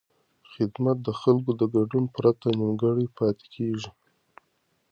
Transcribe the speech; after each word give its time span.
خدمت 0.53 0.97
د 1.03 1.09
خلکو 1.21 1.51
د 1.59 1.63
ګډون 1.75 2.05
پرته 2.15 2.47
نیمګړی 2.59 3.07
پاتې 3.17 3.45
کېږي. 3.55 3.89